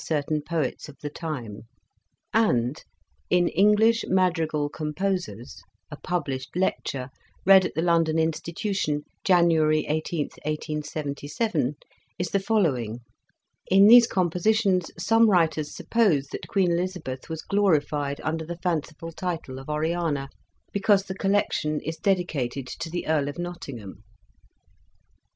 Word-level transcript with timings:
certain 0.03 0.41
poets 0.41 0.89
of 0.89 0.97
the 1.03 1.11
time," 1.11 1.61
and 2.33 2.83
in 3.29 3.47
"English 3.49 4.03
Madrigal 4.07 4.67
Composers," 4.67 5.61
a 5.91 5.95
published 5.95 6.49
lecture, 6.55 7.09
read 7.45 7.65
at 7.65 7.75
the 7.75 7.83
London 7.83 8.17
Institution, 8.17 9.03
January 9.23 9.85
i8th, 9.87 10.39
1877, 10.43 11.75
is 12.17 12.31
the 12.31 12.39
following:" 12.39 13.01
In 13.77 13.85
these 13.85 14.07
compositions 14.07 14.89
some 14.97 15.29
writers 15.29 15.71
suppose 15.75 16.25
that 16.31 16.47
Queen 16.47 16.71
Elizabeth 16.71 17.29
was 17.29 17.43
glorified 17.43 18.19
under 18.21 18.43
the 18.43 18.57
fanciful 18.57 19.11
title 19.11 19.59
of 19.59 19.69
Oriana, 19.69 20.29
because 20.73 21.03
the 21.03 21.13
collection 21.13 21.79
is 21.81 21.97
dedicated 21.97 22.65
to 22.65 22.89
the 22.89 23.05
Earl 23.05 23.29
of 23.29 23.37
Nottingham. 23.37 24.03